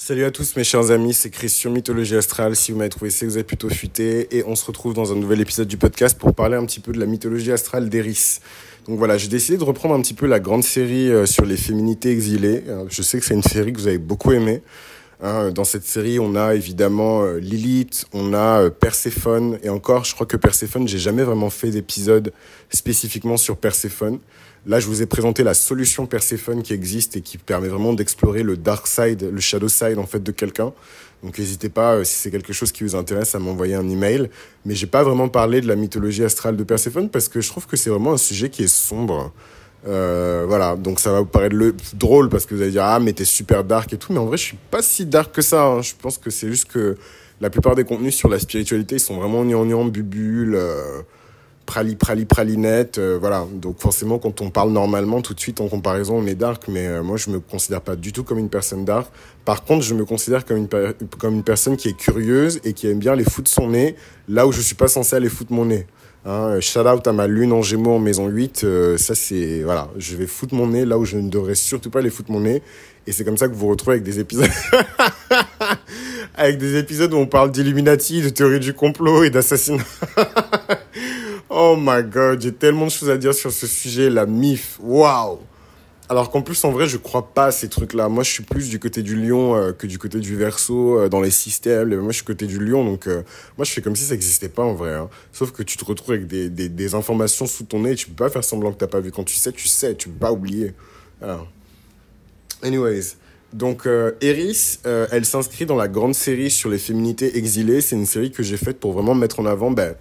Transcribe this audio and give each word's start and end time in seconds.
Salut 0.00 0.24
à 0.24 0.30
tous 0.30 0.54
mes 0.54 0.62
chers 0.62 0.92
amis, 0.92 1.12
c'est 1.12 1.28
Christian 1.28 1.72
Mythologie 1.72 2.14
Astrale. 2.14 2.54
Si 2.54 2.70
vous 2.70 2.78
m'avez 2.78 2.88
trouvé, 2.88 3.10
c'est 3.10 3.26
que 3.26 3.32
vous 3.32 3.36
êtes 3.36 3.48
plutôt 3.48 3.68
futé. 3.68 4.28
Et 4.30 4.44
on 4.46 4.54
se 4.54 4.64
retrouve 4.64 4.94
dans 4.94 5.12
un 5.12 5.16
nouvel 5.16 5.40
épisode 5.40 5.66
du 5.66 5.76
podcast 5.76 6.16
pour 6.16 6.36
parler 6.36 6.56
un 6.56 6.64
petit 6.66 6.78
peu 6.78 6.92
de 6.92 7.00
la 7.00 7.06
mythologie 7.06 7.50
astrale 7.50 7.88
d'Eris. 7.88 8.38
Donc 8.86 8.96
voilà, 8.96 9.18
j'ai 9.18 9.26
décidé 9.26 9.58
de 9.58 9.64
reprendre 9.64 9.96
un 9.96 10.00
petit 10.00 10.14
peu 10.14 10.26
la 10.26 10.38
grande 10.38 10.62
série 10.62 11.10
euh, 11.10 11.26
sur 11.26 11.44
les 11.44 11.56
féminités 11.56 12.12
exilées. 12.12 12.62
Euh, 12.68 12.84
je 12.88 13.02
sais 13.02 13.18
que 13.18 13.26
c'est 13.26 13.34
une 13.34 13.42
série 13.42 13.72
que 13.72 13.78
vous 13.80 13.88
avez 13.88 13.98
beaucoup 13.98 14.30
aimée. 14.30 14.62
Hein. 15.20 15.50
Dans 15.50 15.64
cette 15.64 15.84
série, 15.84 16.18
on 16.18 16.34
a 16.36 16.54
évidemment 16.54 17.22
euh, 17.22 17.38
Lilith, 17.38 18.06
on 18.12 18.34
a 18.34 18.70
Perséphone. 18.70 19.58
Et 19.62 19.68
encore, 19.68 20.04
je 20.04 20.14
crois 20.14 20.26
que 20.26 20.36
Perséphone, 20.36 20.86
j'ai 20.86 20.98
jamais 20.98 21.24
vraiment 21.24 21.50
fait 21.50 21.70
d'épisode 21.70 22.32
spécifiquement 22.70 23.36
sur 23.36 23.56
Perséphone. 23.56 24.18
Là, 24.66 24.80
je 24.80 24.86
vous 24.86 25.02
ai 25.02 25.06
présenté 25.06 25.42
la 25.44 25.54
solution 25.54 26.06
Persephone 26.06 26.62
qui 26.62 26.72
existe 26.72 27.16
et 27.16 27.20
qui 27.20 27.38
permet 27.38 27.68
vraiment 27.68 27.92
d'explorer 27.92 28.42
le 28.42 28.56
dark 28.56 28.86
side, 28.86 29.22
le 29.32 29.40
shadow 29.40 29.68
side 29.68 29.98
en 29.98 30.06
fait 30.06 30.22
de 30.22 30.32
quelqu'un. 30.32 30.72
Donc 31.22 31.38
n'hésitez 31.38 31.68
pas, 31.68 31.94
euh, 31.94 32.04
si 32.04 32.14
c'est 32.14 32.30
quelque 32.30 32.52
chose 32.52 32.70
qui 32.70 32.84
vous 32.84 32.94
intéresse, 32.94 33.34
à 33.34 33.38
m'envoyer 33.38 33.74
un 33.74 33.88
email. 33.88 34.30
Mais 34.64 34.74
j'ai 34.74 34.86
pas 34.86 35.02
vraiment 35.02 35.28
parlé 35.28 35.60
de 35.60 35.66
la 35.66 35.76
mythologie 35.76 36.24
astrale 36.24 36.56
de 36.56 36.64
Perséphone 36.64 37.08
parce 37.08 37.28
que 37.28 37.40
je 37.40 37.48
trouve 37.48 37.66
que 37.66 37.76
c'est 37.76 37.90
vraiment 37.90 38.12
un 38.12 38.18
sujet 38.18 38.50
qui 38.50 38.64
est 38.64 38.68
sombre. 38.68 39.32
Euh, 39.86 40.44
voilà, 40.48 40.76
donc 40.76 40.98
ça 40.98 41.12
va 41.12 41.20
vous 41.20 41.26
paraître 41.26 41.54
le... 41.54 41.74
drôle 41.94 42.28
parce 42.28 42.46
que 42.46 42.54
vous 42.54 42.62
allez 42.62 42.72
dire 42.72 42.84
ah 42.84 42.98
mais 42.98 43.12
t'es 43.12 43.24
super 43.24 43.62
dark 43.64 43.92
et 43.92 43.96
tout, 43.96 44.12
mais 44.12 44.18
en 44.18 44.26
vrai 44.26 44.36
je 44.36 44.44
suis 44.44 44.58
pas 44.70 44.82
si 44.82 45.06
dark 45.06 45.32
que 45.32 45.42
ça. 45.42 45.64
Hein. 45.64 45.82
Je 45.82 45.92
pense 46.00 46.18
que 46.18 46.30
c'est 46.30 46.48
juste 46.48 46.66
que 46.66 46.96
la 47.40 47.50
plupart 47.50 47.74
des 47.76 47.84
contenus 47.84 48.14
sur 48.14 48.28
la 48.28 48.38
spiritualité 48.38 48.96
ils 48.96 49.00
sont 49.00 49.16
vraiment 49.16 49.44
gnangnan, 49.44 49.84
bubule. 49.84 50.54
Euh 50.56 51.02
prali 51.68 51.96
prali 51.96 52.24
pralinette 52.24 52.96
euh, 52.96 53.18
voilà 53.20 53.46
donc 53.52 53.78
forcément 53.78 54.18
quand 54.18 54.40
on 54.40 54.48
parle 54.48 54.70
normalement 54.70 55.20
tout 55.20 55.34
de 55.34 55.40
suite 55.40 55.60
en 55.60 55.68
comparaison 55.68 56.16
on 56.16 56.26
est 56.26 56.34
dark 56.34 56.66
mais 56.66 56.86
euh, 56.86 57.02
moi 57.02 57.18
je 57.18 57.28
me 57.28 57.40
considère 57.40 57.82
pas 57.82 57.94
du 57.94 58.10
tout 58.10 58.24
comme 58.24 58.38
une 58.38 58.48
personne 58.48 58.86
dark 58.86 59.12
par 59.44 59.64
contre 59.64 59.84
je 59.84 59.92
me 59.92 60.06
considère 60.06 60.46
comme 60.46 60.56
une 60.56 60.68
comme 61.18 61.34
une 61.34 61.42
personne 61.42 61.76
qui 61.76 61.88
est 61.88 61.96
curieuse 61.96 62.58
et 62.64 62.72
qui 62.72 62.86
aime 62.88 62.98
bien 62.98 63.14
les 63.14 63.24
foutre 63.24 63.50
son 63.50 63.68
nez 63.68 63.96
là 64.28 64.46
où 64.46 64.52
je 64.52 64.62
suis 64.62 64.76
pas 64.76 64.88
censé 64.88 65.14
aller 65.14 65.28
foutre 65.28 65.52
mon 65.52 65.66
nez 65.66 65.86
hein, 66.28 66.48
euh, 66.48 66.60
shout 66.60 66.80
out 66.80 67.06
à 67.06 67.12
ma 67.12 67.26
lune 67.26 67.52
en 67.52 67.62
gémeaux 67.62 67.94
en 67.94 67.98
maison 67.98 68.28
8 68.28 68.66
ça 68.96 69.14
c'est 69.14 69.62
voilà 69.62 69.88
je 69.96 70.16
vais 70.16 70.26
foutre 70.26 70.54
mon 70.54 70.68
nez 70.68 70.84
là 70.84 70.98
où 70.98 71.04
je 71.04 71.16
ne 71.16 71.28
devrais 71.28 71.54
surtout 71.54 71.90
pas 71.90 71.98
aller 72.00 72.10
foutre 72.10 72.30
mon 72.30 72.40
nez 72.40 72.62
et 73.06 73.12
c'est 73.12 73.24
comme 73.24 73.36
ça 73.36 73.48
que 73.48 73.54
vous 73.54 73.60
vous 73.60 73.68
retrouvez 73.68 73.94
avec 73.94 74.04
des 74.04 74.20
épisodes 74.20 74.50
avec 76.34 76.58
des 76.58 76.76
épisodes 76.76 77.12
où 77.12 77.16
on 77.16 77.26
parle 77.26 77.50
d'Illuminati, 77.50 78.22
de 78.22 78.28
théorie 78.28 78.60
du 78.60 78.74
complot 78.74 79.24
et 79.24 79.30
d'assassinat. 79.30 79.84
Oh 81.50 81.76
my 81.78 82.02
god, 82.02 82.42
j'ai 82.42 82.52
tellement 82.52 82.84
de 82.84 82.90
choses 82.90 83.08
à 83.08 83.16
dire 83.16 83.32
sur 83.32 83.50
ce 83.50 83.66
sujet, 83.66 84.10
la 84.10 84.26
MIF. 84.26 84.78
Waouh! 84.80 85.38
Alors 86.10 86.30
qu'en 86.30 86.40
plus, 86.40 86.64
en 86.64 86.70
vrai, 86.70 86.88
je 86.88 86.96
crois 86.96 87.34
pas 87.34 87.46
à 87.46 87.52
ces 87.52 87.68
trucs-là. 87.68 88.08
Moi, 88.08 88.24
je 88.24 88.30
suis 88.30 88.42
plus 88.42 88.70
du 88.70 88.78
côté 88.78 89.02
du 89.02 89.14
lion 89.14 89.54
euh, 89.54 89.72
que 89.72 89.86
du 89.86 89.98
côté 89.98 90.20
du 90.20 90.36
verso 90.36 90.98
euh, 90.98 91.08
dans 91.10 91.20
les 91.20 91.30
systèmes. 91.30 91.94
Moi, 91.96 92.12
je 92.12 92.16
suis 92.16 92.24
côté 92.24 92.46
du 92.46 92.58
lion, 92.58 92.82
donc 92.82 93.06
euh, 93.06 93.22
moi, 93.58 93.66
je 93.66 93.72
fais 93.72 93.82
comme 93.82 93.94
si 93.94 94.04
ça 94.04 94.14
n'existait 94.14 94.48
pas 94.48 94.62
en 94.62 94.72
vrai. 94.72 94.94
Hein. 94.94 95.10
Sauf 95.32 95.52
que 95.52 95.62
tu 95.62 95.76
te 95.76 95.84
retrouves 95.84 96.14
avec 96.14 96.26
des, 96.26 96.48
des, 96.48 96.94
informations 96.94 97.46
sous 97.46 97.64
ton 97.64 97.80
nez 97.80 97.92
et 97.92 97.94
tu 97.94 98.06
peux 98.08 98.24
pas 98.24 98.30
faire 98.30 98.42
semblant 98.42 98.72
que 98.72 98.78
t'as 98.78 98.86
pas 98.86 99.00
vu. 99.00 99.12
Quand 99.12 99.24
tu 99.24 99.34
sais, 99.34 99.52
tu 99.52 99.68
sais, 99.68 99.94
tu 99.94 100.08
peux 100.08 100.18
pas 100.18 100.32
oublier. 100.32 100.72
Anyways. 102.62 103.16
Donc, 103.52 103.86
Eris, 104.20 104.78
elle 104.84 105.24
s'inscrit 105.24 105.66
dans 105.66 105.76
la 105.76 105.88
grande 105.88 106.14
série 106.14 106.50
sur 106.50 106.70
les 106.70 106.78
féminités 106.78 107.36
exilées. 107.36 107.80
C'est 107.80 107.96
une 107.96 108.06
série 108.06 108.30
que 108.30 108.42
j'ai 108.42 108.56
faite 108.56 108.78
pour 108.80 108.92
vraiment 108.92 109.14
mettre 109.14 109.40
en 109.40 109.46
avant 109.46 109.70
ben, 109.70 109.94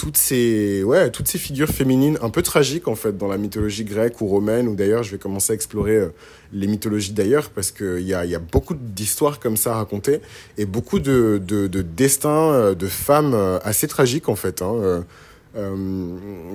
toutes 0.00 0.16
ces, 0.16 0.82
ouais, 0.82 1.10
toutes 1.10 1.28
ces 1.28 1.36
figures 1.36 1.68
féminines 1.68 2.16
un 2.22 2.30
peu 2.30 2.40
tragiques 2.40 2.88
en 2.88 2.94
fait 2.94 3.18
dans 3.18 3.28
la 3.28 3.36
mythologie 3.36 3.84
grecque 3.84 4.22
ou 4.22 4.26
romaine, 4.28 4.66
ou 4.66 4.74
d'ailleurs 4.74 5.02
je 5.02 5.10
vais 5.10 5.18
commencer 5.18 5.52
à 5.52 5.54
explorer 5.54 5.96
euh, 5.96 6.08
les 6.54 6.66
mythologies 6.68 7.12
d'ailleurs 7.12 7.50
parce 7.50 7.70
qu'il 7.70 8.00
y 8.00 8.14
a, 8.14 8.24
y 8.24 8.34
a 8.34 8.38
beaucoup 8.38 8.72
d'histoires 8.72 9.38
comme 9.40 9.58
ça 9.58 9.72
à 9.72 9.74
raconter 9.74 10.22
et 10.56 10.64
beaucoup 10.64 11.00
de, 11.00 11.38
de, 11.46 11.66
de 11.66 11.82
destins 11.82 12.50
euh, 12.50 12.74
de 12.74 12.86
femmes 12.86 13.34
euh, 13.34 13.58
assez 13.62 13.88
tragiques 13.88 14.30
en 14.30 14.36
fait. 14.36 14.62
Hein, 14.62 15.04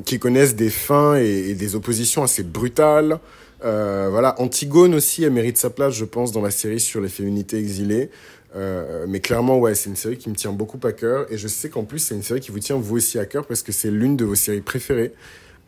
qui 0.06 0.20
connaissent 0.20 0.56
des 0.56 0.70
fins 0.70 1.16
et, 1.18 1.54
des 1.54 1.76
oppositions 1.76 2.24
assez 2.24 2.44
brutales. 2.44 3.20
voilà, 3.62 4.36
Antigone 4.40 4.96
aussi, 4.96 5.26
elle 5.26 5.34
mérite 5.34 5.58
sa 5.58 5.70
place, 5.70 5.94
je 5.94 6.06
pense, 6.06 6.32
dans 6.32 6.42
la 6.42 6.50
série 6.50 6.80
sur 6.80 7.02
les 7.02 7.10
féminités 7.10 7.58
exilées. 7.58 8.10
Euh, 8.56 9.06
mais 9.08 9.20
clairement, 9.20 9.58
ouais, 9.58 9.76
c'est 9.76 9.90
une 9.90 9.96
série 9.96 10.18
qui 10.18 10.30
me 10.30 10.36
tient 10.36 10.52
beaucoup 10.52 10.80
à 10.84 10.94
cœur. 10.94 11.32
Et 11.32 11.38
je 11.38 11.48
sais 11.48 11.70
qu'en 11.70 11.84
plus, 11.84 12.00
c'est 12.00 12.16
une 12.16 12.24
série 12.24 12.40
qui 12.40 12.52
vous 12.52 12.60
tient 12.60 12.78
vous 12.78 12.96
aussi 12.98 13.20
à 13.20 13.26
cœur 13.26 13.46
parce 13.46 13.64
que 13.64 13.72
c'est 13.72 13.92
l'une 13.92 14.16
de 14.16 14.26
vos 14.26 14.36
séries 14.36 14.62
préférées. 14.62 15.14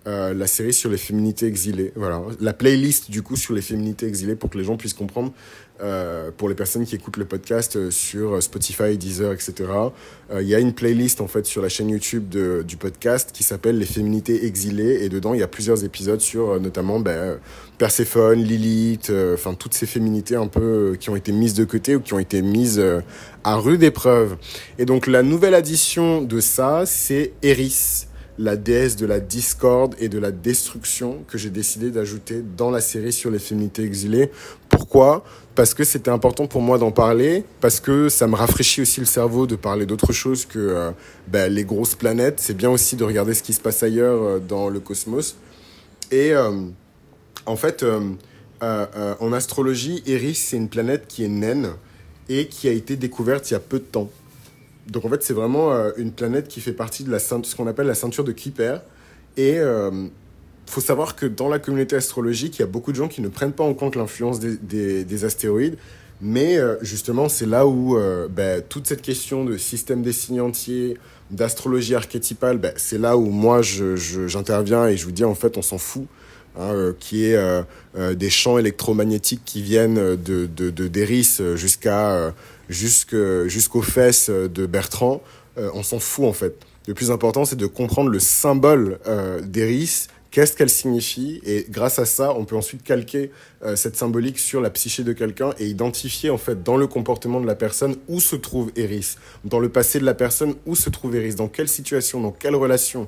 Euh, 0.08 0.34
la 0.34 0.48
série 0.48 0.74
sur 0.74 0.90
les 0.90 0.98
féminités 0.98 1.46
exilées. 1.46 1.92
Voilà. 1.96 2.22
La 2.40 2.54
playlist, 2.54 3.12
du 3.12 3.24
coup, 3.24 3.36
sur 3.36 3.54
les 3.54 3.62
féminités 3.62 4.08
exilées 4.08 4.36
pour 4.36 4.50
que 4.50 4.58
les 4.58 4.64
gens 4.64 4.78
puissent 4.78 4.94
comprendre 4.94 5.34
euh, 5.80 6.32
pour 6.36 6.50
les 6.50 6.56
personnes 6.56 6.86
qui 6.86 6.96
écoutent 6.96 7.18
le 7.18 7.26
podcast 7.26 7.76
euh, 7.76 7.92
sur 7.92 8.42
Spotify, 8.42 8.98
Deezer, 8.98 9.32
etc. 9.32 9.54
Euh, 10.32 10.42
il 10.42 10.48
y 10.48 10.56
a 10.56 10.60
une 10.60 10.74
playlist 10.74 11.22
en 11.22 11.28
fait 11.28 11.46
sur 11.46 11.62
la 11.62 11.70
chaîne 11.70 11.90
YouTube 11.90 12.30
de, 12.30 12.64
du 12.68 12.78
podcast 12.78 13.30
qui 13.32 13.44
s'appelle 13.44 13.78
Les 13.78 13.86
féminités 13.86 14.48
exilées 14.48 15.04
et 15.04 15.10
dedans 15.10 15.36
il 15.36 15.40
y 15.40 15.44
a 15.44 15.48
plusieurs 15.48 15.84
épisodes 15.84 16.20
sur 16.20 16.60
notamment 16.60 17.00
ben, 17.00 17.38
Perséphone, 17.78 18.42
Lilith, 18.42 19.12
enfin 19.36 19.54
toutes 19.54 19.76
ces 19.76 19.86
féminités 19.86 20.36
un 20.36 20.48
peu 20.48 20.98
qui 21.00 21.12
ont 21.12 21.16
été 21.16 21.32
mises 21.32 21.54
de 21.54 21.64
côté 21.64 21.96
ou 21.96 22.00
qui 22.00 22.16
ont 22.16 22.20
été 22.20 22.42
mises 22.42 22.84
à 23.44 23.56
rude 23.58 23.84
épreuve. 23.84 24.36
Et 24.80 24.86
donc 24.86 25.06
la 25.06 25.22
nouvelle 25.22 25.54
addition 25.54 26.24
de 26.24 26.40
ça, 26.40 26.88
c'est 26.88 27.34
Eris 27.44 28.08
la 28.38 28.56
déesse 28.56 28.96
de 28.96 29.06
la 29.06 29.20
discorde 29.20 29.96
et 30.00 30.10
de 30.10 30.20
la 30.20 30.32
destruction 30.32 31.24
que 31.28 31.38
j'ai 31.38 31.50
décidé 31.50 31.90
d'ajouter 31.90 32.44
dans 32.56 32.70
la 32.70 32.82
série 32.82 33.12
sur 33.12 33.32
les 33.32 33.40
féminités 33.40 33.84
exilées. 33.84 34.32
Pourquoi? 34.70 35.24
Parce 35.56 35.74
que 35.74 35.84
c'était 35.84 36.12
important 36.12 36.46
pour 36.46 36.62
moi 36.62 36.78
d'en 36.78 36.92
parler, 36.92 37.44
parce 37.62 37.80
que 37.80 38.10
ça 38.10 38.28
me 38.28 38.36
rafraîchit 38.36 38.82
aussi 38.82 39.00
le 39.00 39.08
cerveau 39.08 39.48
de 39.48 39.56
parler 39.56 39.88
d'autre 39.88 40.14
chose 40.14 40.46
que 40.46 40.60
euh, 40.60 40.92
ben, 41.28 41.52
les 41.52 41.64
grosses 41.64 41.96
planètes. 41.96 42.40
C'est 42.40 42.56
bien 42.56 42.70
aussi 42.70 42.96
de 42.96 43.04
regarder 43.04 43.34
ce 43.34 43.42
qui 43.42 43.54
se 43.54 43.62
passe 43.62 43.82
ailleurs 43.82 44.22
euh, 44.22 44.40
dans 44.40 44.70
le 44.70 44.80
cosmos. 44.80 45.36
Et 46.12 46.32
euh, 46.34 46.52
en 47.48 47.56
fait, 47.56 47.84
en 48.62 49.34
astrologie, 49.34 50.04
Eris, 50.06 50.36
c'est 50.36 50.58
une 50.58 50.70
planète 50.70 51.06
qui 51.08 51.24
est 51.24 51.30
naine 51.30 51.70
et 52.30 52.48
qui 52.48 52.68
a 52.68 52.72
été 52.72 52.96
découverte 52.96 53.50
il 53.50 53.54
y 53.54 53.58
a 53.58 53.60
peu 53.60 53.80
de 53.80 53.86
temps. 53.86 54.10
Donc 54.92 55.06
en 55.06 55.10
fait, 55.10 55.24
c'est 55.24 55.34
vraiment 55.34 55.72
euh, 55.72 55.92
une 55.98 56.12
planète 56.12 56.48
qui 56.48 56.62
fait 56.62 56.74
partie 56.74 57.04
de 57.04 57.12
la 57.12 57.20
ce 57.20 57.56
qu'on 57.56 57.68
appelle 57.68 57.88
la 57.88 57.96
ceinture 57.96 58.24
de 58.24 58.32
Kuiper. 58.32 58.78
Et 59.36 59.54
il 59.54 59.58
euh, 59.58 60.08
faut 60.66 60.82
savoir 60.82 61.16
que 61.16 61.26
dans 61.26 61.50
la 61.50 61.60
communauté 61.60 61.96
astrologique, 61.96 62.58
il 62.58 62.62
y 62.62 62.64
a 62.64 62.68
beaucoup 62.68 62.92
de 62.92 62.98
gens 62.98 63.08
qui 63.08 63.22
ne 63.22 63.28
prennent 63.28 63.52
pas 63.52 63.64
en 63.64 63.74
compte 63.74 63.96
l'influence 63.96 64.40
des, 64.40 65.04
des, 65.04 65.26
astéroïdes. 65.26 65.78
Mais 66.22 66.58
euh, 66.58 66.78
justement, 66.82 67.30
c'est 67.30 67.46
là 67.46 67.68
où 67.68 67.98
ben, 68.30 68.64
toute 68.68 68.88
cette 68.88 69.02
question 69.02 69.46
de 69.46 69.58
système 69.58 70.02
des 70.02 70.14
signes 70.14 70.42
entiers, 70.42 70.98
d'astrologie 71.30 71.94
archétypale, 71.94 72.58
ben, 72.58 72.74
c'est 72.78 72.98
là 72.98 73.18
où 73.18 73.26
moi 73.26 73.62
j'interviens 73.62 74.88
et 74.88 74.98
je 74.98 75.06
vous 75.06 75.12
dis 75.12 75.26
en 75.26 75.36
fait 75.36 75.58
on 75.58 75.62
s'en 75.62 75.78
fout. 75.78 76.08
Hein, 76.60 76.94
qui 77.00 77.26
est 77.26 77.38
des 77.96 78.30
champs 78.30 78.58
électromagnétiques 78.58 79.42
qui 79.46 79.62
viennent 79.62 80.16
de, 80.16 80.48
de, 80.48 80.72
de 80.72 80.88
d'Eris 80.88 81.40
jusqu'aux 82.70 83.82
fesses 83.82 84.30
de 84.30 84.66
Bertrand, 84.66 85.22
euh, 85.58 85.70
on 85.74 85.84
s'en 85.84 86.00
fout 86.00 86.26
en 86.26 86.34
fait. 86.34 86.56
Le 86.88 86.94
plus 86.94 87.12
important, 87.12 87.44
c'est 87.46 87.56
de 87.56 87.66
comprendre 87.66 88.10
le 88.10 88.20
symbole 88.20 89.00
euh, 89.08 89.42
d'Eris, 89.42 90.08
qu'est-ce 90.32 90.56
qu'elle 90.56 90.70
signifie, 90.70 91.42
et 91.46 91.66
grâce 91.70 92.00
à 92.00 92.06
ça, 92.06 92.34
on 92.36 92.46
peut 92.46 92.56
ensuite 92.56 92.84
calquer 92.84 93.32
euh, 93.64 93.76
cette 93.76 93.96
symbolique 93.96 94.40
sur 94.40 94.62
la 94.62 94.70
psyché 94.70 95.04
de 95.04 95.14
quelqu'un 95.14 95.52
et 95.60 95.68
identifier 95.68 96.30
en 96.30 96.38
fait 96.38 96.64
dans 96.64 96.78
le 96.78 96.88
comportement 96.88 97.42
de 97.42 97.48
la 97.48 97.56
personne 97.56 97.96
où 98.08 98.20
se 98.20 98.36
trouve 98.36 98.72
Eris, 98.76 99.16
dans 99.46 99.60
le 99.60 99.70
passé 99.70 100.00
de 100.00 100.06
la 100.06 100.14
personne 100.14 100.56
où 100.66 100.76
se 100.76 100.90
trouve 100.90 101.16
Eris, 101.16 101.36
dans 101.36 101.48
quelle 101.48 101.68
situation, 101.68 102.22
dans 102.22 102.32
quelle 102.32 102.56
relation, 102.56 103.08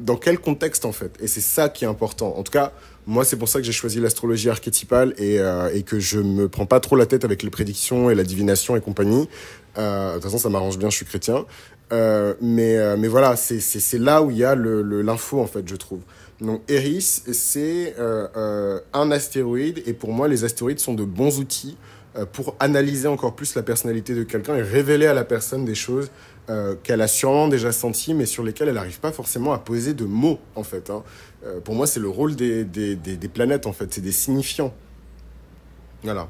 dans 0.00 0.16
quel 0.16 0.38
contexte 0.38 0.84
en 0.84 0.92
fait? 0.92 1.12
Et 1.20 1.26
c'est 1.26 1.40
ça 1.40 1.68
qui 1.68 1.84
est 1.84 1.88
important. 1.88 2.34
En 2.36 2.42
tout 2.42 2.52
cas, 2.52 2.72
moi, 3.06 3.24
c'est 3.24 3.36
pour 3.36 3.48
ça 3.48 3.58
que 3.58 3.64
j'ai 3.64 3.72
choisi 3.72 3.98
l'astrologie 3.98 4.50
archétypale 4.50 5.14
et, 5.16 5.40
euh, 5.40 5.80
que 5.82 5.98
je 5.98 6.20
me 6.20 6.48
prends 6.48 6.66
pas 6.66 6.80
trop 6.80 6.96
la 6.96 7.06
tête 7.06 7.24
avec 7.24 7.42
les 7.42 7.50
prédictions 7.50 8.10
et 8.10 8.14
la 8.14 8.24
divination 8.24 8.76
et 8.76 8.80
compagnie. 8.80 9.28
Euh, 9.78 10.10
de 10.10 10.14
toute 10.14 10.24
façon, 10.24 10.38
ça 10.38 10.48
m'arrange 10.48 10.78
bien, 10.78 10.90
je 10.90 10.96
suis 10.96 11.06
chrétien. 11.06 11.44
Euh, 11.92 12.34
mais, 12.40 12.76
euh, 12.76 12.96
voilà, 13.08 13.36
c'est 13.36 13.98
là 13.98 14.22
où 14.22 14.30
il 14.30 14.36
y 14.36 14.44
a 14.44 14.54
l'info, 14.54 15.40
en 15.40 15.46
fait, 15.46 15.68
je 15.68 15.76
trouve. 15.76 16.00
Donc, 16.40 16.62
Eris, 16.68 17.22
c'est 17.32 17.94
euh, 17.98 18.80
un 18.92 19.10
astéroïde 19.10 19.82
et 19.86 19.92
pour 19.92 20.12
moi, 20.12 20.28
les 20.28 20.44
astéroïdes 20.44 20.80
sont 20.80 20.94
de 20.94 21.04
bons 21.04 21.38
outils 21.38 21.76
pour 22.32 22.56
analyser 22.58 23.06
encore 23.06 23.36
plus 23.36 23.54
la 23.54 23.62
personnalité 23.62 24.16
de 24.16 24.24
quelqu'un 24.24 24.56
et 24.56 24.62
révéler 24.62 25.06
à 25.06 25.14
la 25.14 25.24
personne 25.24 25.64
des 25.64 25.76
choses 25.76 26.10
euh, 26.50 26.74
qu'elle 26.82 27.00
a 27.00 27.06
sûrement 27.06 27.46
déjà 27.46 27.70
senti, 27.70 28.12
mais 28.12 28.26
sur 28.26 28.42
lesquelles 28.42 28.66
elle 28.66 28.74
n'arrive 28.74 28.98
pas 28.98 29.12
forcément 29.12 29.52
à 29.52 29.58
poser 29.58 29.94
de 29.94 30.04
mots, 30.04 30.40
en 30.56 30.64
fait. 30.64 30.90
Hein. 30.90 31.04
Euh, 31.44 31.60
pour 31.60 31.76
moi, 31.76 31.86
c'est 31.86 32.00
le 32.00 32.08
rôle 32.08 32.34
des, 32.34 32.64
des, 32.64 32.96
des, 32.96 33.28
planètes, 33.28 33.66
en 33.66 33.72
fait. 33.72 33.94
C'est 33.94 34.00
des 34.00 34.10
signifiants. 34.10 34.74
Voilà. 36.02 36.28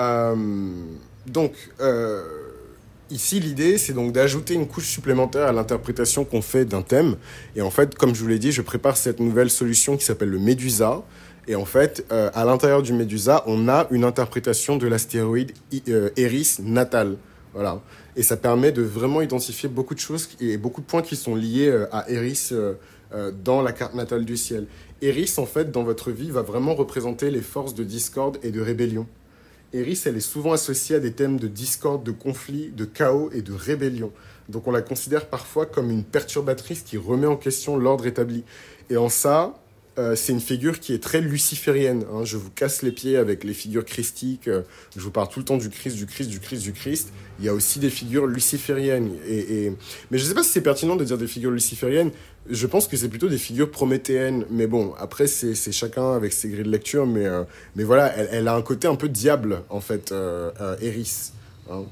Euh, 0.00 0.34
donc, 1.26 1.52
ici, 3.10 3.40
l'idée, 3.40 3.78
c'est 3.78 3.92
donc 3.92 4.12
d'ajouter 4.12 4.54
une 4.54 4.66
couche 4.66 4.88
supplémentaire 4.88 5.46
à 5.46 5.52
l'interprétation 5.52 6.24
qu'on 6.24 6.42
fait 6.42 6.64
d'un 6.64 6.82
thème. 6.82 7.16
Et 7.56 7.62
en 7.62 7.70
fait, 7.70 7.94
comme 7.94 8.14
je 8.14 8.20
vous 8.20 8.28
l'ai 8.28 8.38
dit, 8.38 8.52
je 8.52 8.62
prépare 8.62 8.96
cette 8.96 9.20
nouvelle 9.20 9.50
solution 9.50 9.96
qui 9.96 10.04
s'appelle 10.04 10.30
le 10.30 10.38
Médusa. 10.38 11.02
Et 11.46 11.56
en 11.56 11.64
fait, 11.64 12.06
euh, 12.10 12.30
à 12.34 12.44
l'intérieur 12.44 12.82
du 12.82 12.92
Médusa, 12.92 13.42
on 13.46 13.68
a 13.68 13.86
une 13.90 14.04
interprétation 14.04 14.76
de 14.76 14.86
l'astéroïde 14.86 15.52
euh, 15.88 16.10
Eris 16.16 16.56
natal. 16.60 17.16
Voilà. 17.52 17.80
Et 18.16 18.22
ça 18.22 18.36
permet 18.36 18.72
de 18.72 18.82
vraiment 18.82 19.20
identifier 19.20 19.68
beaucoup 19.68 19.94
de 19.94 20.00
choses 20.00 20.28
et 20.40 20.56
beaucoup 20.56 20.80
de 20.80 20.86
points 20.86 21.02
qui 21.02 21.16
sont 21.16 21.34
liés 21.34 21.68
euh, 21.68 21.86
à 21.92 22.10
Eris 22.10 22.50
dans 23.44 23.62
la 23.62 23.70
carte 23.70 23.94
natale 23.94 24.24
du 24.24 24.36
ciel. 24.36 24.66
Eris, 25.00 25.34
en 25.36 25.46
fait, 25.46 25.70
dans 25.70 25.84
votre 25.84 26.10
vie, 26.10 26.32
va 26.32 26.42
vraiment 26.42 26.74
représenter 26.74 27.30
les 27.30 27.42
forces 27.42 27.72
de 27.72 27.84
discorde 27.84 28.38
et 28.42 28.50
de 28.50 28.60
rébellion. 28.60 29.06
Eris, 29.74 30.00
elle 30.06 30.16
est 30.16 30.20
souvent 30.20 30.52
associée 30.52 30.94
à 30.94 31.00
des 31.00 31.12
thèmes 31.12 31.40
de 31.40 31.48
discorde, 31.48 32.04
de 32.04 32.12
conflit, 32.12 32.70
de 32.70 32.84
chaos 32.84 33.30
et 33.32 33.42
de 33.42 33.52
rébellion. 33.52 34.12
Donc 34.48 34.68
on 34.68 34.70
la 34.70 34.82
considère 34.82 35.26
parfois 35.26 35.66
comme 35.66 35.90
une 35.90 36.04
perturbatrice 36.04 36.82
qui 36.82 36.96
remet 36.96 37.26
en 37.26 37.36
question 37.36 37.76
l'ordre 37.76 38.06
établi. 38.06 38.44
Et 38.88 38.96
en 38.96 39.08
ça, 39.08 39.54
euh, 39.96 40.16
c'est 40.16 40.32
une 40.32 40.40
figure 40.40 40.80
qui 40.80 40.92
est 40.92 41.02
très 41.02 41.20
luciférienne. 41.20 42.04
Hein. 42.12 42.24
Je 42.24 42.36
vous 42.36 42.50
casse 42.50 42.82
les 42.82 42.90
pieds 42.90 43.16
avec 43.16 43.44
les 43.44 43.54
figures 43.54 43.84
christiques. 43.84 44.48
Euh, 44.48 44.62
je 44.96 45.00
vous 45.00 45.12
parle 45.12 45.28
tout 45.28 45.38
le 45.38 45.44
temps 45.44 45.56
du 45.56 45.70
Christ, 45.70 45.96
du 45.96 46.06
Christ, 46.06 46.28
du 46.28 46.40
Christ, 46.40 46.62
du 46.62 46.72
Christ. 46.72 47.12
Il 47.38 47.44
y 47.44 47.48
a 47.48 47.54
aussi 47.54 47.78
des 47.78 47.90
figures 47.90 48.26
lucifériennes. 48.26 49.12
Et, 49.28 49.72
Mais 50.10 50.18
je 50.18 50.24
ne 50.24 50.28
sais 50.28 50.34
pas 50.34 50.42
si 50.42 50.50
c'est 50.50 50.62
pertinent 50.62 50.96
de 50.96 51.04
dire 51.04 51.16
des 51.16 51.28
figures 51.28 51.52
lucifériennes. 51.52 52.10
Je 52.50 52.66
pense 52.66 52.88
que 52.88 52.96
c'est 52.96 53.08
plutôt 53.08 53.28
des 53.28 53.38
figures 53.38 53.70
prométhéennes. 53.70 54.44
Mais 54.50 54.66
bon, 54.66 54.94
après, 54.98 55.28
c'est 55.28 55.72
chacun 55.72 56.12
avec 56.12 56.32
ses 56.32 56.48
grilles 56.48 56.64
de 56.64 56.70
lecture. 56.70 57.06
Mais, 57.06 57.26
euh, 57.26 57.44
mais 57.76 57.84
voilà, 57.84 58.12
elle, 58.16 58.48
a 58.48 58.54
un 58.54 58.62
côté 58.62 58.88
un 58.88 58.96
peu 58.96 59.08
diable, 59.08 59.62
en 59.70 59.80
fait, 59.80 60.12
Eris. 60.80 61.30
Hein. 61.70 61.84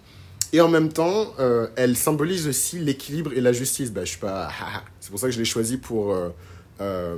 Et 0.53 0.61
en 0.61 0.69
même 0.69 0.93
temps, 0.93 1.35
elle 1.77 1.97
symbolise 1.97 2.49
aussi 2.49 2.81
l'équilibre 2.81 3.33
et 3.33 3.41
la 3.41 3.53
justice. 3.53 3.93
Bah, 3.93 4.05
je 4.05 4.11
suis 4.11 4.19
pas... 4.19 4.51
c'est 5.01 5.11
pour 5.11 5.21
ça 5.21 5.29
que 5.29 5.33
je 5.33 5.39
l'ai 5.39 5.45
choisi 5.45 5.77
pour 5.77 6.15
euh, 6.83 7.17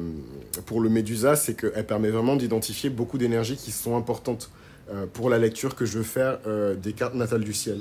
pour 0.66 0.80
le 0.80 0.88
Médusa, 0.88 1.36
c'est 1.36 1.54
qu'elle 1.54 1.86
permet 1.86 2.10
vraiment 2.10 2.36
d'identifier 2.36 2.90
beaucoup 2.90 3.18
d'énergies 3.18 3.56
qui 3.56 3.72
sont 3.72 3.96
importantes 3.96 4.50
euh, 4.92 5.06
pour 5.12 5.30
la 5.30 5.38
lecture 5.38 5.74
que 5.74 5.86
je 5.86 5.98
veux 5.98 6.04
faire 6.04 6.38
euh, 6.46 6.74
des 6.74 6.92
cartes 6.92 7.14
natales 7.14 7.44
du 7.44 7.54
ciel. 7.54 7.80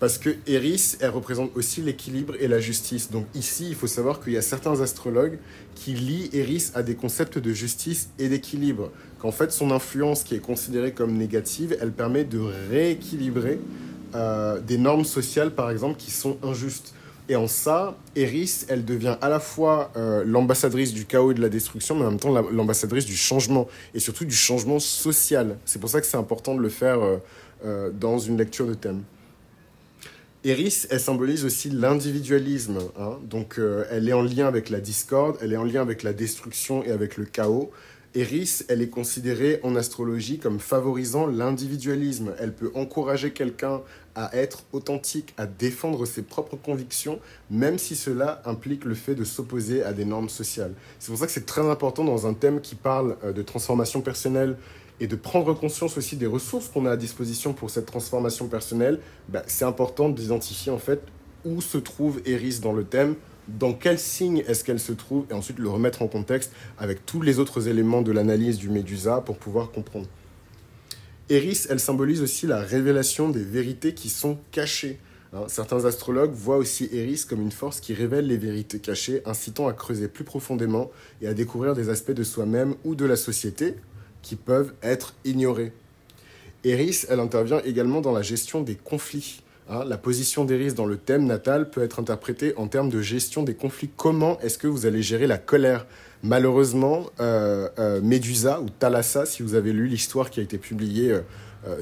Parce 0.00 0.16
que 0.16 0.30
Eris, 0.46 0.96
elle 1.00 1.10
représente 1.10 1.50
aussi 1.56 1.82
l'équilibre 1.82 2.34
et 2.38 2.46
la 2.46 2.60
justice. 2.60 3.10
Donc 3.10 3.26
ici, 3.34 3.66
il 3.68 3.74
faut 3.74 3.88
savoir 3.88 4.20
qu'il 4.20 4.32
y 4.32 4.36
a 4.36 4.42
certains 4.42 4.80
astrologues 4.80 5.38
qui 5.74 5.94
lient 5.94 6.30
Eris 6.32 6.70
à 6.74 6.82
des 6.82 6.94
concepts 6.94 7.38
de 7.38 7.52
justice 7.52 8.08
et 8.18 8.28
d'équilibre. 8.28 8.90
Qu'en 9.18 9.32
fait, 9.32 9.50
son 9.50 9.72
influence 9.72 10.22
qui 10.22 10.36
est 10.36 10.40
considérée 10.40 10.92
comme 10.92 11.14
négative, 11.14 11.76
elle 11.80 11.90
permet 11.90 12.24
de 12.24 12.40
rééquilibrer 12.70 13.58
des 14.66 14.78
normes 14.78 15.04
sociales, 15.04 15.50
par 15.50 15.70
exemple, 15.70 15.96
qui 15.98 16.12
sont 16.12 16.38
injustes. 16.42 16.94
Et 17.30 17.36
en 17.36 17.46
ça, 17.46 17.94
Eris, 18.16 18.64
elle 18.68 18.86
devient 18.86 19.18
à 19.20 19.28
la 19.28 19.38
fois 19.38 19.92
euh, 19.96 20.24
l'ambassadrice 20.24 20.94
du 20.94 21.04
chaos 21.04 21.32
et 21.32 21.34
de 21.34 21.42
la 21.42 21.50
destruction, 21.50 21.94
mais 21.94 22.06
en 22.06 22.10
même 22.10 22.20
temps 22.20 22.32
l'ambassadrice 22.50 23.04
du 23.04 23.16
changement, 23.16 23.68
et 23.92 24.00
surtout 24.00 24.24
du 24.24 24.34
changement 24.34 24.78
social. 24.78 25.58
C'est 25.66 25.78
pour 25.78 25.90
ça 25.90 26.00
que 26.00 26.06
c'est 26.06 26.16
important 26.16 26.54
de 26.54 26.60
le 26.60 26.70
faire 26.70 27.00
euh, 27.00 27.18
euh, 27.66 27.90
dans 27.90 28.18
une 28.18 28.38
lecture 28.38 28.66
de 28.66 28.72
thème. 28.72 29.02
Eris, 30.42 30.86
elle 30.88 31.00
symbolise 31.00 31.44
aussi 31.44 31.68
l'individualisme. 31.68 32.78
Hein. 32.98 33.18
Donc, 33.24 33.60
elle 33.90 34.08
est 34.08 34.12
en 34.12 34.22
lien 34.22 34.46
avec 34.46 34.70
la 34.70 34.80
discorde, 34.80 35.36
elle 35.42 35.52
est 35.52 35.56
en 35.56 35.64
lien 35.64 35.82
avec 35.82 36.04
la 36.04 36.12
destruction 36.12 36.84
et 36.84 36.92
avec 36.92 37.16
le 37.16 37.24
chaos. 37.24 37.70
Eris, 38.14 38.62
elle 38.68 38.80
est 38.80 38.88
considérée 38.88 39.60
en 39.62 39.76
astrologie 39.76 40.38
comme 40.38 40.58
favorisant 40.58 41.26
l'individualisme. 41.26 42.32
Elle 42.38 42.54
peut 42.54 42.70
encourager 42.74 43.32
quelqu'un 43.32 43.82
à 44.14 44.34
être 44.34 44.64
authentique, 44.72 45.34
à 45.36 45.46
défendre 45.46 46.06
ses 46.06 46.22
propres 46.22 46.56
convictions, 46.56 47.20
même 47.50 47.78
si 47.78 47.94
cela 47.94 48.42
implique 48.46 48.84
le 48.84 48.94
fait 48.94 49.14
de 49.14 49.24
s'opposer 49.24 49.82
à 49.82 49.92
des 49.92 50.04
normes 50.04 50.28
sociales. 50.28 50.72
C'est 50.98 51.08
pour 51.08 51.18
ça 51.18 51.26
que 51.26 51.32
c'est 51.32 51.46
très 51.46 51.68
important 51.68 52.02
dans 52.02 52.26
un 52.26 52.34
thème 52.34 52.60
qui 52.60 52.74
parle 52.74 53.16
euh, 53.22 53.32
de 53.32 53.42
transformation 53.42 54.00
personnelle 54.00 54.56
et 55.00 55.06
de 55.06 55.14
prendre 55.14 55.54
conscience 55.54 55.96
aussi 55.96 56.16
des 56.16 56.26
ressources 56.26 56.68
qu'on 56.68 56.86
a 56.86 56.92
à 56.92 56.96
disposition 56.96 57.52
pour 57.52 57.70
cette 57.70 57.86
transformation 57.86 58.48
personnelle. 58.48 59.00
Bah, 59.28 59.42
c'est 59.46 59.64
important 59.64 60.08
d'identifier 60.08 60.72
en 60.72 60.78
fait 60.78 61.00
où 61.44 61.60
se 61.60 61.78
trouve 61.78 62.20
Eris 62.26 62.58
dans 62.60 62.72
le 62.72 62.84
thème, 62.84 63.14
dans 63.48 63.72
quel 63.72 63.98
signe 63.98 64.44
est-ce 64.46 64.62
qu'elle 64.62 64.80
se 64.80 64.92
trouve, 64.92 65.24
et 65.30 65.32
ensuite 65.32 65.58
le 65.58 65.68
remettre 65.68 66.02
en 66.02 66.08
contexte 66.08 66.52
avec 66.78 67.06
tous 67.06 67.22
les 67.22 67.38
autres 67.38 67.68
éléments 67.68 68.02
de 68.02 68.12
l'analyse 68.12 68.58
du 68.58 68.68
Médusa 68.68 69.20
pour 69.20 69.38
pouvoir 69.38 69.70
comprendre. 69.70 70.06
Eris, 71.30 71.66
elle 71.68 71.80
symbolise 71.80 72.22
aussi 72.22 72.46
la 72.46 72.60
révélation 72.60 73.28
des 73.28 73.42
vérités 73.42 73.94
qui 73.94 74.08
sont 74.08 74.38
cachées. 74.50 74.98
Hein, 75.34 75.44
certains 75.46 75.84
astrologues 75.84 76.32
voient 76.32 76.56
aussi 76.56 76.88
Eris 76.90 77.24
comme 77.28 77.42
une 77.42 77.52
force 77.52 77.80
qui 77.80 77.92
révèle 77.92 78.26
les 78.26 78.38
vérités 78.38 78.78
cachées, 78.78 79.22
incitant 79.26 79.68
à 79.68 79.74
creuser 79.74 80.08
plus 80.08 80.24
profondément 80.24 80.90
et 81.20 81.26
à 81.26 81.34
découvrir 81.34 81.74
des 81.74 81.90
aspects 81.90 82.12
de 82.12 82.22
soi-même 82.22 82.74
ou 82.84 82.94
de 82.94 83.04
la 83.04 83.16
société 83.16 83.74
qui 84.22 84.36
peuvent 84.36 84.72
être 84.82 85.14
ignorés. 85.24 85.72
Eris, 86.64 87.04
elle 87.08 87.20
intervient 87.20 87.60
également 87.64 88.00
dans 88.00 88.12
la 88.12 88.22
gestion 88.22 88.62
des 88.62 88.74
conflits. 88.74 89.42
Hein, 89.70 89.84
la 89.86 89.98
position 89.98 90.46
d'Eris 90.46 90.72
dans 90.72 90.86
le 90.86 90.96
thème 90.96 91.26
natal 91.26 91.68
peut 91.68 91.82
être 91.82 92.00
interprétée 92.00 92.54
en 92.56 92.68
termes 92.68 92.88
de 92.88 93.02
gestion 93.02 93.42
des 93.42 93.52
conflits. 93.52 93.90
Comment 93.94 94.40
est-ce 94.40 94.56
que 94.56 94.66
vous 94.66 94.86
allez 94.86 95.02
gérer 95.02 95.26
la 95.26 95.36
colère? 95.36 95.84
Malheureusement, 96.22 97.04
euh, 97.20 97.68
euh, 97.78 98.00
Médusa 98.00 98.62
ou 98.62 98.70
Thalassa, 98.70 99.26
si 99.26 99.42
vous 99.42 99.54
avez 99.54 99.74
lu 99.74 99.86
l'histoire 99.86 100.30
qui 100.30 100.40
a 100.40 100.42
été 100.42 100.56
publiée 100.56 101.12
euh, 101.12 101.20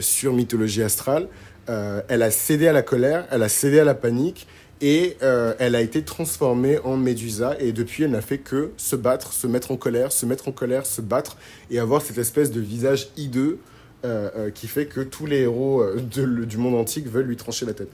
sur 0.00 0.32
Mythologie 0.32 0.82
astrale, 0.82 1.28
elle 1.68 2.22
a 2.22 2.30
cédé 2.30 2.68
à 2.68 2.72
la 2.72 2.82
colère, 2.82 3.26
elle 3.32 3.42
a 3.42 3.48
cédé 3.48 3.80
à 3.80 3.84
la 3.84 3.94
panique 3.94 4.46
et 4.80 5.16
elle 5.20 5.74
a 5.74 5.80
été 5.80 6.02
transformée 6.02 6.78
en 6.84 6.96
Médusa 6.96 7.56
et 7.58 7.72
depuis 7.72 8.04
elle 8.04 8.12
n'a 8.12 8.20
fait 8.20 8.38
que 8.38 8.70
se 8.76 8.94
battre, 8.94 9.32
se 9.32 9.48
mettre 9.48 9.72
en 9.72 9.76
colère, 9.76 10.12
se 10.12 10.26
mettre 10.26 10.46
en 10.46 10.52
colère, 10.52 10.86
se 10.86 11.00
battre 11.00 11.36
et 11.68 11.80
avoir 11.80 12.02
cette 12.02 12.18
espèce 12.18 12.52
de 12.52 12.60
visage 12.60 13.08
hideux 13.16 13.58
euh, 14.04 14.30
euh, 14.36 14.50
qui 14.50 14.68
fait 14.68 14.86
que 14.86 15.00
tous 15.00 15.24
les 15.24 15.40
héros 15.40 15.80
euh, 15.80 15.96
du 16.00 16.58
monde 16.58 16.74
antique 16.74 17.08
veulent 17.08 17.26
lui 17.26 17.36
trancher 17.36 17.64
la 17.64 17.72
tête. 17.72 17.88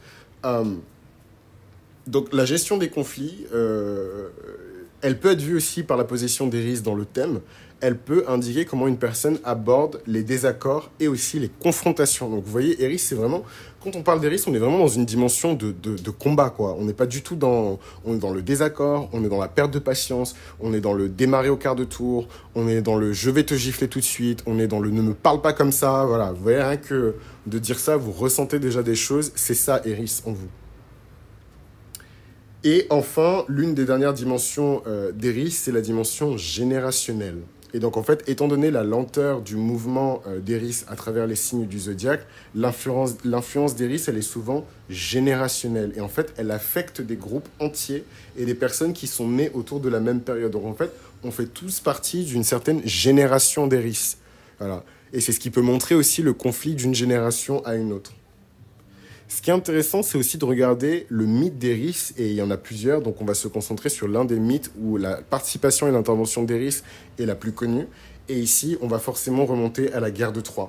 donc 2.09 2.33
la 2.33 2.45
gestion 2.45 2.77
des 2.77 2.89
conflits, 2.89 3.47
elle 5.03 5.19
peut 5.19 5.33
être 5.33 5.43
vue 5.43 5.57
aussi 5.57 5.83
par 5.83 5.97
la 5.97 6.05
position 6.05 6.47
d'Eris 6.47 6.81
dans 6.81 6.95
le 6.95 7.05
thème. 7.05 7.41
Elle 7.81 7.99
peut 7.99 8.25
indiquer 8.29 8.65
comment 8.65 8.87
une 8.87 8.97
personne 8.97 9.41
aborde 9.43 10.01
les 10.07 10.23
désaccords 10.23 10.91
et 11.01 11.09
aussi 11.09 11.41
les 11.41 11.49
confrontations. 11.49 12.31
Donc 12.31 12.45
vous 12.45 12.51
voyez, 12.51 12.81
Eris, 12.81 13.01
c'est 13.01 13.17
vraiment 13.17 13.43
quand 13.83 13.97
on 13.97 14.03
parle 14.03 14.21
d'Eris, 14.21 14.45
on 14.47 14.55
est 14.55 14.59
vraiment 14.59 14.79
dans 14.79 14.87
une 14.87 15.05
dimension 15.05 15.55
de, 15.55 15.73
de, 15.73 16.11
combat, 16.11 16.51
quoi. 16.51 16.77
On 16.79 16.85
n'est 16.85 16.93
pas 16.93 17.07
du 17.07 17.23
tout 17.23 17.35
dans, 17.35 17.81
on 18.05 18.15
est 18.15 18.19
dans 18.19 18.33
le 18.33 18.41
désaccord, 18.41 19.09
on 19.13 19.25
est 19.25 19.29
dans 19.29 19.41
la 19.41 19.49
perte 19.49 19.73
de 19.73 19.81
patience, 19.81 20.37
on 20.61 20.73
est 20.73 20.81
dans 20.81 20.93
le 20.93 21.09
démarrer 21.09 21.49
au 21.49 21.57
quart 21.57 21.75
de 21.75 21.83
tour, 21.83 22.29
on 22.55 22.69
est 22.69 22.81
dans 22.81 22.97
le 22.97 23.13
je 23.13 23.31
vais 23.31 23.43
te 23.43 23.55
gifler 23.55 23.89
tout 23.89 23.99
de 23.99 24.05
suite, 24.05 24.45
on 24.47 24.61
est 24.61 24.69
dans 24.69 24.79
le 24.79 24.91
ne 24.91 25.03
me 25.03 25.15
parle 25.15 25.41
pas 25.41 25.53
comme 25.53 25.73
ça, 25.73 26.05
voilà. 26.07 26.31
Vous 26.31 26.43
voyez, 26.43 26.63
rien 26.63 26.77
que 26.77 27.17
de 27.47 27.59
dire 27.59 27.81
ça, 27.81 27.97
vous 27.97 28.13
ressentez 28.13 28.61
déjà 28.61 28.85
des 28.85 28.95
choses, 28.95 29.33
c'est 29.35 29.55
ça, 29.55 29.81
Eris, 29.85 30.23
en 30.25 30.31
vous. 30.31 30.62
Et 32.65 32.87
enfin, 32.91 33.45
l'une 33.49 33.75
des 33.75 33.85
dernières 33.85 34.15
dimensions 34.15 34.83
euh, 34.87 35.11
d'Eris, 35.11 35.51
c'est 35.51 35.73
la 35.73 35.81
dimension 35.81 36.37
générationnelle. 36.37 37.39
Et 37.75 37.81
donc, 37.81 37.97
en 37.97 38.05
fait, 38.05 38.23
étant 38.29 38.47
donné 38.47 38.71
la 38.71 38.85
lenteur 38.85 39.41
du 39.41 39.57
mouvement 39.57 40.23
euh, 40.29 40.39
d'Eris 40.39 40.85
à 40.87 40.95
travers 40.95 41.27
les 41.27 41.35
signes 41.35 41.67
du 41.67 41.81
zodiaque, 41.81 42.25
l'influence 42.55 43.17
d'Eris, 43.75 44.05
elle 44.07 44.19
est 44.19 44.23
souvent 44.23 44.65
générationnelle. 44.89 45.93
Et 45.97 46.01
en 46.01 46.09
fait, 46.09 46.33
elle 46.37 46.53
affecte 46.53 47.01
des 47.01 47.17
groupes 47.17 47.49
entiers 47.59 48.05
et 48.37 48.45
des 48.45 48.55
personnes 48.55 48.93
qui 48.93 49.09
sont 49.09 49.27
nées 49.27 49.51
autour 49.55 49.81
de 49.81 49.89
la 49.89 49.99
même 49.99 50.21
période. 50.21 50.53
Donc, 50.53 50.67
en 50.67 50.75
fait, 50.75 50.93
on 51.25 51.33
fait 51.33 51.47
tous 51.47 51.81
partie 51.81 52.25
d'une 52.25 52.45
certaine 52.45 52.87
génération 52.87 53.67
d'Eris. 53.67 54.19
Voilà. 54.61 54.85
Et 55.13 55.21
c'est 55.21 55.33
ce 55.33 55.41
qui 55.41 55.51
peut 55.51 55.63
montrer 55.63 55.97
aussi 55.97 56.23
le 56.23 56.33
conflit 56.33 56.77
d'une 56.77 56.95
génération 56.95 57.65
à 57.65 57.75
une 57.75 57.93
autre. 57.93 58.13
Ce 59.35 59.41
qui 59.41 59.49
est 59.49 59.55
intéressant, 59.55 60.03
c'est 60.03 60.19
aussi 60.19 60.37
de 60.37 60.45
regarder 60.45 61.07
le 61.09 61.25
mythe 61.25 61.59
d'Eris, 61.59 62.11
et 62.19 62.29
il 62.29 62.35
y 62.35 62.43
en 62.43 62.51
a 62.51 62.59
plusieurs, 62.59 63.01
donc 63.01 63.23
on 63.23 63.25
va 63.25 63.33
se 63.33 63.49
concentrer 63.49 63.89
sur 63.89 64.07
l'un 64.07 64.27
des 64.27 64.39
mythes 64.39 64.71
où 64.79 64.99
la 64.99 65.23
participation 65.23 65.89
et 65.89 65.91
l'intervention 65.91 66.43
d'Eris 66.43 66.83
est 67.19 67.25
la 67.25 67.35
plus 67.35 67.53
connue. 67.53 67.87
Et 68.29 68.39
ici, 68.39 68.77
on 68.83 68.89
va 68.89 68.99
forcément 68.99 69.47
remonter 69.47 69.91
à 69.95 70.01
la 70.01 70.11
guerre 70.11 70.33
de 70.33 70.43
Troie. 70.43 70.69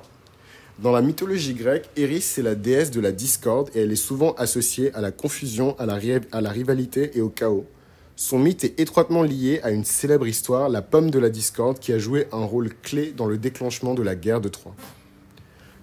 Dans 0.78 0.92
la 0.92 1.02
mythologie 1.02 1.52
grecque, 1.52 1.90
Eris, 1.94 2.22
c'est 2.22 2.40
la 2.40 2.54
déesse 2.54 2.90
de 2.90 3.02
la 3.02 3.12
discorde 3.12 3.68
et 3.74 3.82
elle 3.82 3.92
est 3.92 3.96
souvent 3.96 4.32
associée 4.38 4.94
à 4.94 5.02
la 5.02 5.12
confusion, 5.12 5.76
à 5.78 5.84
la 5.84 6.50
rivalité 6.50 7.10
et 7.18 7.20
au 7.20 7.28
chaos. 7.28 7.66
Son 8.16 8.38
mythe 8.38 8.64
est 8.64 8.80
étroitement 8.80 9.22
lié 9.22 9.60
à 9.62 9.72
une 9.72 9.84
célèbre 9.84 10.26
histoire, 10.26 10.70
la 10.70 10.80
pomme 10.80 11.10
de 11.10 11.18
la 11.18 11.28
discorde, 11.28 11.78
qui 11.78 11.92
a 11.92 11.98
joué 11.98 12.28
un 12.32 12.46
rôle 12.46 12.70
clé 12.82 13.12
dans 13.14 13.26
le 13.26 13.36
déclenchement 13.36 13.92
de 13.92 14.02
la 14.02 14.14
guerre 14.14 14.40
de 14.40 14.48
Troie. 14.48 14.74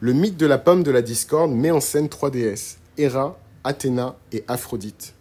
Le 0.04 0.14
mythe 0.14 0.36
de 0.36 0.48
la 0.48 0.58
pomme 0.58 0.82
de 0.82 0.90
la 0.90 1.04
discorde 1.04 1.52
met 1.52 1.70
en 1.70 1.80
scène 1.80 2.10
trois 2.10 2.32
déesses, 2.32 2.80
Héra, 2.98 3.38
Athéna 3.64 4.16
et 4.32 4.44
Aphrodite. 4.48 5.14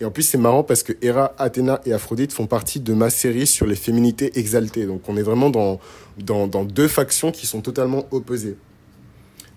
Et 0.00 0.04
en 0.04 0.10
plus, 0.10 0.24
c'est 0.24 0.38
marrant 0.38 0.64
parce 0.64 0.82
que 0.82 0.92
Héra, 1.02 1.32
Athéna 1.38 1.80
et 1.86 1.92
Aphrodite 1.92 2.32
font 2.32 2.48
partie 2.48 2.80
de 2.80 2.94
ma 2.94 3.10
série 3.10 3.46
sur 3.46 3.64
les 3.64 3.76
féminités 3.76 4.36
exaltées. 4.40 4.86
Donc 4.86 5.08
on 5.08 5.16
est 5.16 5.22
vraiment 5.22 5.50
dans, 5.50 6.64
deux 6.64 6.88
factions 6.88 7.30
qui 7.30 7.46
sont 7.46 7.60
totalement 7.60 8.06
opposées. 8.10 8.56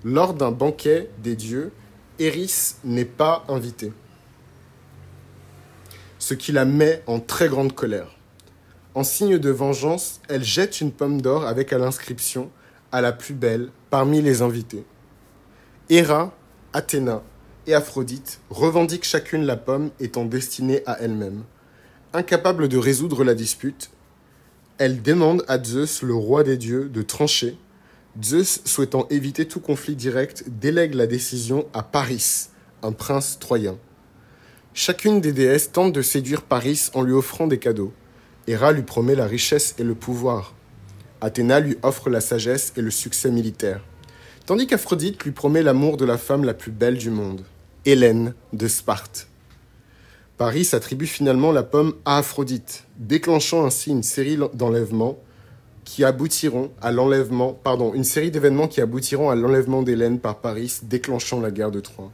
Lors 0.03 0.35
d'un 0.35 0.51
banquet 0.51 1.09
des 1.23 1.35
dieux, 1.35 1.71
Eris 2.19 2.75
n'est 2.83 3.03
pas 3.03 3.45
invitée. 3.49 3.93
Ce 6.19 6.35
qui 6.35 6.51
la 6.51 6.65
met 6.65 7.01
en 7.07 7.19
très 7.19 7.47
grande 7.47 7.73
colère. 7.73 8.15
En 8.93 9.03
signe 9.03 9.39
de 9.39 9.49
vengeance, 9.49 10.21
elle 10.29 10.43
jette 10.43 10.81
une 10.81 10.91
pomme 10.91 11.19
d'or 11.19 11.47
avec 11.47 11.73
à 11.73 11.79
l'inscription 11.79 12.51
à 12.95 13.01
la 13.01 13.11
plus 13.11 13.33
belle 13.33 13.71
parmi 13.89 14.21
les 14.21 14.41
invités. 14.41 14.85
Héra, 15.89 16.33
Athéna 16.71 17.23
et 17.67 17.73
Aphrodite 17.73 18.39
revendiquent 18.49 19.03
chacune 19.03 19.45
la 19.45 19.57
pomme 19.57 19.89
étant 19.99 20.23
destinée 20.23 20.81
à 20.85 21.01
elle-même. 21.01 21.43
Incapable 22.13 22.69
de 22.69 22.77
résoudre 22.77 23.25
la 23.25 23.35
dispute, 23.35 23.89
elle 24.77 25.01
demande 25.01 25.43
à 25.49 25.61
Zeus, 25.61 26.03
le 26.03 26.13
roi 26.13 26.45
des 26.45 26.55
dieux, 26.55 26.87
de 26.87 27.01
trancher. 27.01 27.57
Zeus, 28.23 28.61
souhaitant 28.63 29.07
éviter 29.09 29.45
tout 29.45 29.59
conflit 29.59 29.97
direct, 29.97 30.45
délègue 30.47 30.93
la 30.93 31.05
décision 31.05 31.65
à 31.73 31.83
Paris, 31.83 32.47
un 32.81 32.93
prince 32.93 33.39
troyen. 33.39 33.77
Chacune 34.73 35.19
des 35.19 35.33
déesses 35.33 35.73
tente 35.73 35.91
de 35.91 36.01
séduire 36.01 36.43
Paris 36.43 36.89
en 36.93 37.01
lui 37.01 37.13
offrant 37.13 37.47
des 37.47 37.59
cadeaux. 37.59 37.91
Héra 38.47 38.71
lui 38.71 38.83
promet 38.83 39.15
la 39.15 39.25
richesse 39.25 39.75
et 39.79 39.83
le 39.83 39.95
pouvoir. 39.95 40.53
Athéna 41.21 41.59
lui 41.59 41.77
offre 41.83 42.09
la 42.09 42.21
sagesse 42.21 42.73
et 42.75 42.81
le 42.81 42.91
succès 42.91 43.31
militaire. 43.31 43.81
Tandis 44.45 44.67
qu'Aphrodite 44.67 45.23
lui 45.23 45.31
promet 45.31 45.63
l'amour 45.63 45.97
de 45.97 46.05
la 46.05 46.17
femme 46.17 46.43
la 46.43 46.53
plus 46.53 46.71
belle 46.71 46.97
du 46.97 47.09
monde, 47.09 47.41
Hélène 47.85 48.33
de 48.53 48.67
Sparte. 48.67 49.27
Paris 50.37 50.69
attribue 50.73 51.07
finalement 51.07 51.51
la 51.51 51.63
pomme 51.63 51.95
à 52.03 52.17
Aphrodite, 52.17 52.83
déclenchant 52.97 53.65
ainsi 53.65 53.89
une 53.89 54.03
série 54.03 54.37
d'enlèvements 54.53 55.17
qui 55.85 56.03
aboutiront 56.03 56.71
à 56.81 56.91
l'enlèvement, 56.91 57.53
pardon, 57.53 57.93
une 57.93 58.03
série 58.03 58.31
d'événements 58.31 58.67
qui 58.67 58.81
aboutiront 58.81 59.29
à 59.29 59.35
l'enlèvement 59.35 59.83
d'Hélène 59.83 60.19
par 60.19 60.39
Paris, 60.39 60.79
déclenchant 60.83 61.39
la 61.39 61.51
guerre 61.51 61.71
de 61.71 61.79
Troie. 61.79 62.11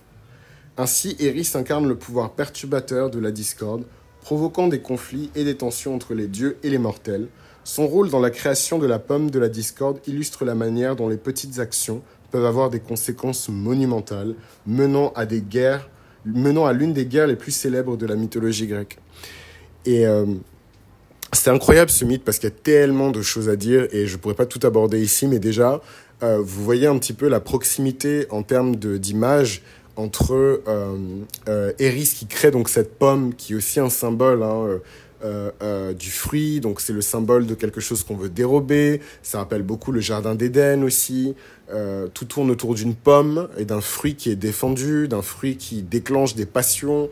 Ainsi, 0.78 1.16
Eris 1.20 1.50
incarne 1.56 1.88
le 1.88 1.96
pouvoir 1.96 2.34
perturbateur 2.34 3.10
de 3.10 3.20
la 3.20 3.32
discorde, 3.32 3.86
provoquant 4.22 4.68
des 4.68 4.82
conflits 4.82 5.32
et 5.36 5.44
des 5.44 5.56
tensions 5.56 5.96
entre 5.96 6.14
les 6.14 6.28
dieux 6.28 6.58
et 6.64 6.70
les 6.70 6.78
mortels. 6.78 7.28
Son 7.64 7.88
rôle 7.88 8.10
dans 8.10 8.20
la 8.20 8.32
création 8.32 8.80
de 8.80 8.88
la 8.88 8.98
pomme 8.98 9.30
de 9.30 9.38
la 9.38 9.48
discorde 9.48 10.00
illustre 10.08 10.46
la 10.46 10.56
manière 10.56 10.96
dont 10.96 11.08
les 11.08 11.18
petites 11.18 11.60
actions 11.60 12.02
peuvent 12.32 12.46
avoir 12.46 12.70
des 12.70 12.80
conséquences 12.80 13.50
monumentales, 13.50 14.34
menant 14.66 15.12
à 15.16 15.26
des 15.26 15.42
guerres, 15.42 15.90
menant 16.26 16.66
à 16.66 16.74
l'une 16.74 16.94
des 16.94 17.06
guerres 17.06 17.28
les 17.28 17.36
plus 17.36 17.52
célèbres 17.52 17.98
de 17.98 18.06
la 18.06 18.16
mythologie 18.16 18.68
grecque. 18.68 18.98
Et 19.86 20.08
euh, 20.08 20.26
c'est 21.34 21.50
incroyable 21.50 21.92
ce 21.92 22.06
mythe 22.06 22.24
parce 22.24 22.40
qu'il 22.40 22.50
y 22.50 22.52
a 22.52 22.56
tellement 22.56 23.12
de 23.12 23.22
choses 23.22 23.50
à 23.50 23.56
dire 23.56 23.88
et 23.92 24.08
je 24.08 24.18
pourrais 24.18 24.36
pas 24.36 24.46
tout 24.46 24.66
aborder 24.66 25.02
ici, 25.02 25.28
mais 25.28 25.40
déjà, 25.40 25.82
euh, 26.24 26.38
vous 26.40 26.64
voyez 26.64 26.88
un 26.88 26.98
petit 26.98 27.14
peu 27.14 27.28
la 27.28 27.40
proximité 27.40 28.26
en 28.32 28.42
termes 28.44 28.76
d'image 28.76 29.62
entre 29.98 30.64
euh, 30.68 31.74
Eris 31.78 32.14
qui 32.18 32.26
crée 32.26 32.50
donc 32.50 32.70
cette 32.70 32.98
pomme 32.98 33.36
qui 33.36 33.54
est 33.54 33.56
aussi 33.56 33.80
un 33.80 33.90
symbole 33.90 34.42
hein, 34.42 34.80
euh, 35.24 35.52
euh, 35.62 35.94
du 35.94 36.10
fruit, 36.10 36.62
donc 36.62 36.82
c'est 36.82 36.94
le 36.94 37.02
symbole 37.02 37.46
de 37.46 37.54
quelque 37.54 37.80
chose 37.80 38.04
qu'on 38.04 38.16
veut 38.16 38.30
dérober. 38.30 39.02
Ça 39.22 39.38
rappelle 39.38 39.62
beaucoup 39.62 39.92
le 39.92 40.00
jardin 40.00 40.36
d'Éden 40.36 40.84
aussi. 40.84 41.36
Euh, 41.74 42.08
tout 42.14 42.26
tourne 42.26 42.52
autour 42.52 42.74
d'une 42.76 42.96
pomme 42.96 43.48
et 43.58 43.64
d'un 43.64 43.82
fruit 43.82 44.16
qui 44.16 44.30
est 44.30 44.36
défendu, 44.36 45.08
d'un 45.08 45.22
fruit 45.22 45.58
qui 45.58 45.84
déclenche 45.84 46.36
des 46.36 46.46
passions, 46.46 47.10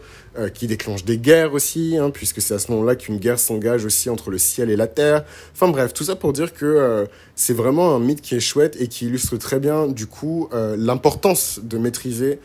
qui 0.54 0.68
déclenche 0.68 1.04
des 1.04 1.18
guerres 1.18 1.54
aussi, 1.54 1.98
hein, 1.98 2.12
puisque 2.12 2.42
c'est 2.42 2.54
à 2.54 2.60
ce 2.60 2.72
moment-là 2.72 2.96
qu'une 2.96 3.18
guerre 3.18 3.40
s'engage 3.40 3.84
aussi 3.84 4.10
entre 4.10 4.30
le 4.30 4.38
ciel 4.38 4.70
et 4.70 4.78
la 4.78 4.88
terre. 4.88 5.26
Enfin 5.54 5.68
bref, 5.68 5.94
tout 5.94 6.06
ça 6.06 6.16
pour 6.16 6.32
dire 6.32 6.54
que 6.54 7.06
c'est 7.36 7.54
vraiment 7.54 7.94
un 7.94 8.00
mythe 8.00 8.22
qui 8.22 8.36
est 8.36 8.40
chouette 8.40 8.78
et 8.80 8.88
qui 8.88 9.08
illustre 9.08 9.36
très 9.36 9.60
bien 9.60 9.88
du 9.88 10.06
coup 10.06 10.48
l'importance 10.78 11.60
de 11.62 11.78
maîtriser 11.78 12.40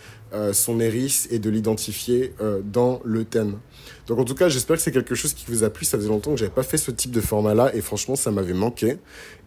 son 0.53 0.81
Eris 0.81 1.27
et 1.31 1.39
de 1.39 1.51
l'identifier 1.51 2.35
euh, 2.41 2.61
dans 2.65 3.01
le 3.05 3.25
thème. 3.25 3.59
Donc 4.07 4.19
en 4.19 4.25
tout 4.25 4.35
cas, 4.35 4.49
j'espère 4.49 4.77
que 4.77 4.83
c'est 4.83 4.93
quelque 4.93 5.15
chose 5.15 5.35
qui 5.35 5.45
vous 5.49 5.65
a 5.65 5.71
plu. 5.71 5.85
Ça 5.85 5.97
faisait 5.99 6.09
longtemps 6.09 6.33
que 6.33 6.39
j'avais 6.39 6.51
pas 6.51 6.63
fait 6.63 6.77
ce 6.77 6.91
type 6.91 7.11
de 7.11 7.21
format-là 7.21 7.75
et 7.75 7.81
franchement, 7.81 8.17
ça 8.17 8.31
m'avait 8.31 8.55
manqué. 8.55 8.97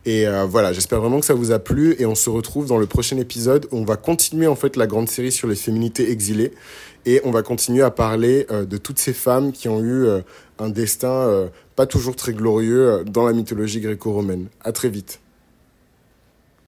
Et 0.06 0.28
euh, 0.28 0.46
voilà, 0.46 0.74
j'espère 0.74 1.02
vraiment 1.02 1.20
que 1.20 1.26
ça 1.26 1.34
vous 1.34 1.52
a 1.52 1.60
plu 1.60 1.96
et 2.00 2.06
on 2.06 2.16
se 2.16 2.30
retrouve 2.30 2.68
dans 2.68 2.78
le 2.78 2.86
prochain 2.86 3.18
épisode 3.18 3.68
où 3.72 3.78
on 3.78 3.86
va 3.86 3.98
continuer 3.98 4.48
en 4.48 4.56
fait 4.56 4.76
la 4.76 4.88
grande 4.88 5.10
série 5.10 5.32
sur 5.32 5.48
les 5.48 5.56
féminités 5.56 6.10
exilées 6.12 6.54
et 7.06 7.22
on 7.24 7.32
va 7.32 7.42
continuer 7.42 7.84
à 7.84 7.92
parler 7.92 8.46
euh, 8.52 8.66
de 8.66 8.78
toutes 8.78 9.00
ces 9.00 9.14
femmes 9.14 9.52
qui 9.52 9.70
ont 9.70 9.82
eu 9.82 10.06
euh, 10.06 10.22
un 10.60 10.70
destin 10.70 11.10
euh, 11.10 11.48
pas 11.76 11.86
toujours 11.86 12.16
très 12.16 12.34
glorieux 12.34 12.90
euh, 12.90 13.04
dans 13.04 13.26
la 13.26 13.34
mythologie 13.34 13.80
gréco-romaine. 13.80 14.48
À 14.62 14.72
très 14.72 14.90
vite. 14.90 15.22